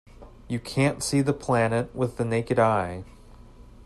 [0.47, 3.03] You can't see the planet with the naked eye.